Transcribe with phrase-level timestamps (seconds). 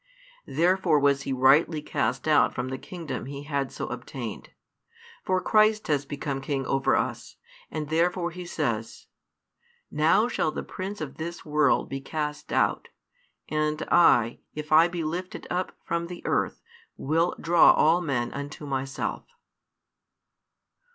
[0.47, 4.49] Therefore was he rightly cast out from the kingdom he had so obtained.
[5.23, 7.35] For Christ has become King over us,
[7.69, 9.05] and therefore He says:
[9.91, 12.87] Now shall the prince of this world be east out;
[13.47, 16.63] and I, if I be lifted up from the earth,
[16.97, 19.25] will draw all men unto Myself.